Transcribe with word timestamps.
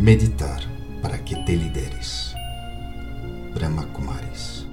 Meditar 0.00 0.62
para 1.02 1.22
que 1.22 1.36
te 1.44 1.54
lideres. 1.54 2.34
Brahma 3.54 3.86
Kumaris. 3.92 4.66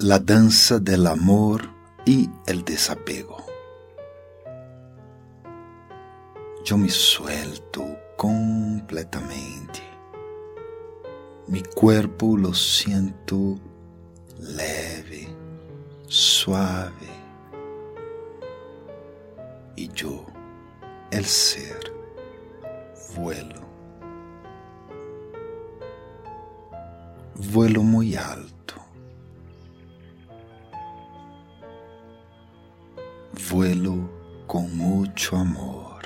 La 0.00 0.18
danza 0.18 0.78
del 0.78 1.06
amor 1.06 1.70
y 2.04 2.28
el 2.46 2.62
desapego. 2.62 3.38
Yo 6.62 6.76
me 6.76 6.90
suelto 6.90 7.86
completamente. 8.18 9.80
Mi 11.46 11.62
cuerpo 11.62 12.36
lo 12.36 12.52
siento 12.52 13.58
leve, 14.38 15.26
suave. 16.06 17.08
Y 19.74 19.88
yo, 19.88 20.26
el 21.10 21.24
ser, 21.24 21.94
vuelo. 23.16 23.71
Vuelo 27.50 27.82
muy 27.82 28.14
alto. 28.14 28.76
Vuelo 33.50 34.08
con 34.46 34.74
mucho 34.76 35.36
amor. 35.36 36.02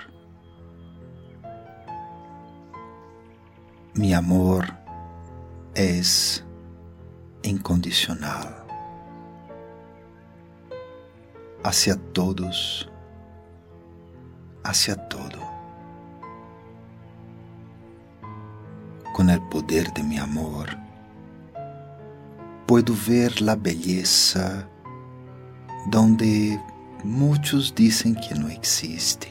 Mi 3.94 4.12
amor 4.14 4.66
es 5.74 6.44
incondicional 7.42 8.64
hacia 11.62 11.96
todos, 12.12 12.88
hacia 14.64 14.96
todo. 15.08 15.38
Con 19.14 19.30
el 19.30 19.40
poder 19.48 19.92
de 19.92 20.02
mi 20.02 20.18
amor, 20.18 20.85
puedo 22.66 22.94
ver 23.06 23.40
la 23.40 23.56
belleza 23.56 24.68
donde 25.90 26.60
muchos 27.04 27.74
dicen 27.74 28.14
que 28.14 28.34
no 28.34 28.48
existe. 28.48 29.28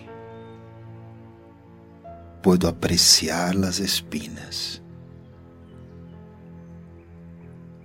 Puedo 2.41 2.67
apreciar 2.67 3.55
las 3.55 3.79
espinas 3.79 4.81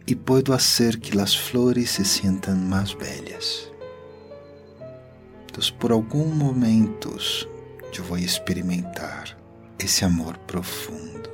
y 0.06 0.14
puedo 0.14 0.54
hacer 0.54 1.00
que 1.00 1.14
las 1.14 1.36
flores 1.36 1.90
se 1.90 2.04
sientan 2.04 2.68
más 2.68 2.96
bellas. 2.96 3.70
Entonces, 5.46 5.72
por 5.72 5.92
algunos 5.92 6.36
momentos, 6.36 7.48
voy 8.08 8.22
a 8.22 8.24
experimentar 8.24 9.36
ese 9.78 10.04
amor 10.04 10.38
profundo, 10.40 11.30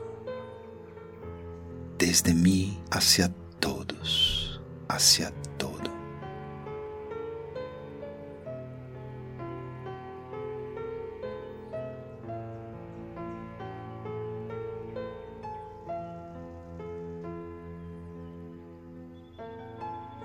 desde 1.98 2.34
mí 2.34 2.78
hacia 2.90 3.32
hacia 4.88 5.30
todo. 5.56 5.76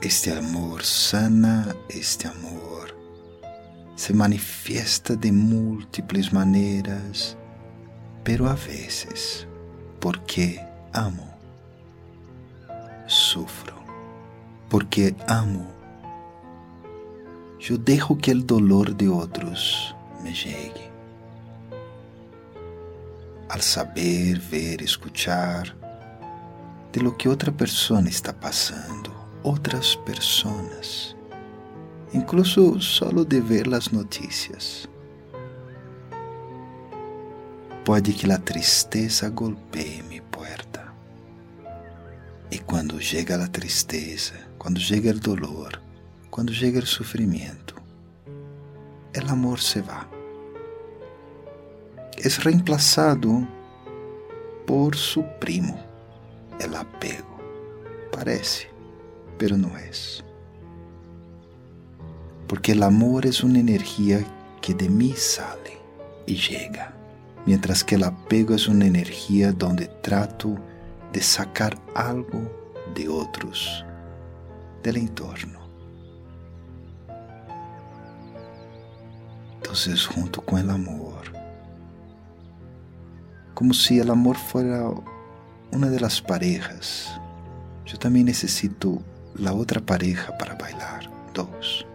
Este 0.02 0.34
amor 0.34 0.84
sana, 0.84 1.76
este 1.88 2.28
amor 2.28 2.98
se 3.96 4.16
manifiesta 4.16 5.16
de 5.16 5.32
múltiples 5.32 6.34
maneiras, 6.34 7.38
pero 8.24 8.50
a 8.50 8.56
vezes, 8.56 9.48
porque 10.00 10.60
amo, 10.92 11.32
sufro, 13.06 13.71
porque 14.72 15.14
amo, 15.28 15.68
eu 17.70 17.78
dejo 17.78 18.16
que 18.16 18.32
o 18.32 18.42
dolor 18.42 18.94
de 18.94 19.10
outros 19.10 19.94
me 20.24 20.32
llegue. 20.32 20.90
Al 23.50 23.62
saber, 23.62 24.40
ver, 24.40 24.82
escuchar 24.82 25.76
de 26.94 27.02
lo 27.02 27.18
que 27.18 27.28
outra 27.28 27.52
pessoa 27.52 28.00
está 28.08 28.32
passando, 28.32 29.12
outras 29.44 29.98
pessoas, 30.06 31.18
incluso 32.14 32.80
solo 32.80 33.26
de 33.26 33.42
ver 33.42 33.68
as 33.76 33.90
notícias. 33.90 34.88
Pode 37.84 38.14
que 38.14 38.32
a 38.32 38.38
tristeza 38.38 39.28
golpee 39.30 40.02
minha 40.04 40.24
porta. 40.32 40.94
E 42.50 42.58
quando 42.60 43.02
chega 43.02 43.36
a 43.36 43.48
tristeza, 43.48 44.51
quando 44.62 44.80
chega 44.80 45.10
o 45.10 45.20
dolor, 45.20 45.82
quando 46.30 46.54
chega 46.54 46.78
o 46.78 46.86
sofrimento, 46.86 47.74
o 49.18 49.32
amor 49.32 49.60
se 49.60 49.82
va. 49.82 50.08
É 52.16 52.30
reemplazado 52.44 53.48
por 54.68 54.96
su 54.96 55.24
primo, 55.40 55.84
el 56.60 56.76
apego. 56.76 57.42
Parece 58.12 58.70
pero 59.40 59.58
no 59.58 59.76
es. 59.76 60.24
Porque 62.48 62.74
el 62.74 62.84
amor 62.84 63.26
es 63.26 63.44
una 63.44 63.58
energía 63.58 64.24
que 64.62 64.76
de 64.76 64.90
mí 64.90 65.16
sale 65.18 65.80
y 66.28 66.36
llega, 66.36 66.94
mientras 67.48 67.84
que 67.84 67.96
el 67.96 68.04
apego 68.04 68.54
es 68.54 68.68
una 68.68 68.86
energía 68.86 69.54
donde 69.54 69.88
trato 70.04 70.56
de 71.12 71.22
sacar 71.24 71.82
algo 71.96 72.44
de 72.94 73.10
otros, 73.10 73.84
del 74.84 74.98
entorno. 74.98 75.60
Entonces, 79.56 80.06
junto 80.06 80.42
con 80.42 80.60
el 80.60 80.70
amor, 80.70 81.22
como 83.54 83.74
si 83.74 84.00
el 84.00 84.10
amor 84.10 84.36
fuera 84.38 84.90
una 85.72 85.88
de 85.88 86.00
las 86.00 86.22
parejas, 86.22 87.20
yo 87.86 87.98
también 87.98 88.26
necesito 88.26 89.02
la 89.36 89.54
outra 89.54 89.80
pareja 89.80 90.38
para 90.38 90.56
bailar. 90.56 91.10
Dos. 91.34 91.86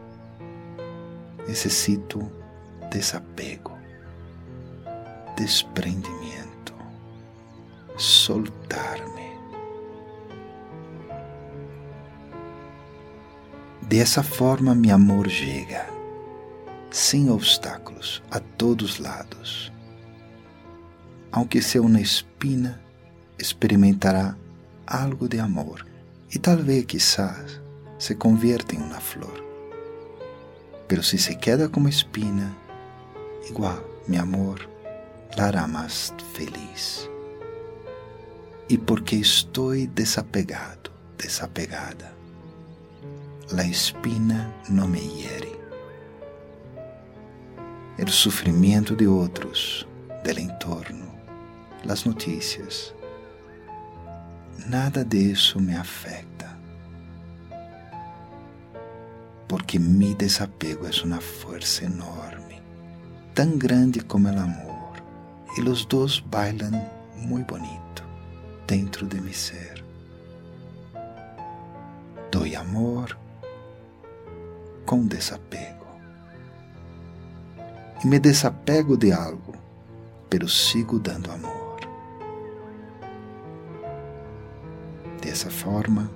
Necesito 1.46 2.30
desapego, 2.90 3.76
desprendimiento, 5.36 6.72
soltarme. 7.96 9.15
Dessa 13.98 14.22
forma, 14.22 14.74
meu 14.74 14.94
amor 14.94 15.26
chega, 15.26 15.88
sem 16.90 17.30
obstáculos, 17.30 18.22
a 18.30 18.38
todos 18.38 18.98
lados. 18.98 19.72
Aunque 21.32 21.62
seja 21.62 21.80
uma 21.80 21.98
espina, 21.98 22.78
experimentará 23.38 24.36
algo 24.86 25.26
de 25.26 25.40
amor 25.40 25.86
e 26.30 26.38
talvez 26.38 26.84
quizás 26.84 27.58
se 27.98 28.14
convierta 28.14 28.74
em 28.74 28.82
uma 28.82 29.00
flor. 29.00 29.42
Pero 30.86 31.02
se 31.02 31.16
se 31.16 31.34
queda 31.34 31.66
como 31.66 31.88
espina, 31.88 32.54
igual, 33.48 33.82
meu 34.06 34.20
amor, 34.20 34.68
la 35.38 35.46
hará 35.46 35.66
mais 35.66 36.12
feliz. 36.34 37.08
E 38.68 38.76
porque 38.76 39.16
estou 39.16 39.74
desapegado, 39.86 40.90
desapegada, 41.16 42.14
la 43.52 43.64
espina 43.64 44.52
não 44.68 44.88
me 44.88 44.98
hiere. 44.98 45.54
O 47.98 48.10
sofrimento 48.10 48.94
de 48.94 49.06
outros, 49.06 49.86
del 50.22 50.38
entorno, 50.38 51.06
las 51.84 52.04
notícias, 52.04 52.94
nada 54.68 55.04
disso 55.04 55.60
me 55.60 55.76
afeta, 55.76 56.56
porque 59.48 59.78
mi 59.78 60.14
desapego 60.14 60.86
é 60.86 61.04
uma 61.04 61.20
força 61.20 61.84
enorme, 61.84 62.60
tão 63.34 63.56
grande 63.56 64.00
como 64.00 64.28
o 64.28 64.38
amor, 64.40 65.02
e 65.56 65.60
os 65.62 65.84
dois 65.84 66.20
bailam 66.20 66.72
muito 67.16 67.54
bonito 67.54 68.04
dentro 68.66 69.06
de 69.06 69.20
mi 69.20 69.32
ser. 69.32 69.84
Dou 72.30 72.44
amor 72.58 73.16
com 74.86 75.06
desapego. 75.06 75.86
E 78.02 78.06
me 78.06 78.18
desapego 78.18 78.96
de 78.96 79.12
algo, 79.12 79.54
pero 80.30 80.48
sigo 80.48 80.98
dando 80.98 81.30
amor. 81.32 81.80
Dessa 85.20 85.50
forma, 85.50 86.10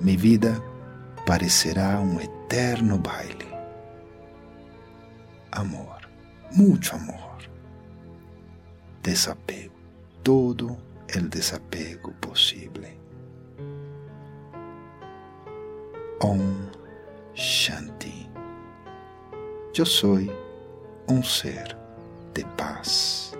minha 0.00 0.16
vida 0.16 0.62
parecerá 1.26 2.00
um 2.00 2.18
eterno 2.18 2.98
baile. 2.98 3.52
Amor, 5.52 6.08
muito 6.50 6.96
amor, 6.96 7.38
desapego, 9.02 9.74
todo 10.22 10.76
el 11.08 11.28
desapego 11.28 12.12
posible. 12.20 12.98
Om 16.20 16.73
Shanti. 17.34 18.28
Yo 19.72 19.84
soy 19.84 20.30
un 21.08 21.24
ser 21.24 21.76
de 22.32 22.44
paz. 22.56 23.33